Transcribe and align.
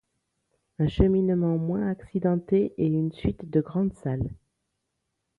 Un 0.79 0.87
cheminement 0.87 1.59
moins 1.59 1.87
accidenté 1.87 2.73
et 2.79 2.87
une 2.87 3.11
suite 3.11 3.47
de 3.51 3.61
grandes 3.61 3.93
salles. 3.93 4.31